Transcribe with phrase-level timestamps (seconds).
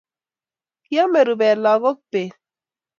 [0.85, 2.35] Kiame rubet lagok beet